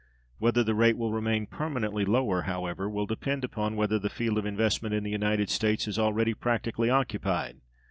[0.39, 4.47] Whether the rate will remain "permanently lower," however, will depend upon whether the field of
[4.47, 7.57] investment in the United States is already practically occupied.